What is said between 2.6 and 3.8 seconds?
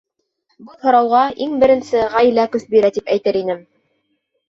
бирә, тип әйтер инем.